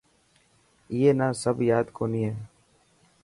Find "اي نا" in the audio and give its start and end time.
0.91-1.27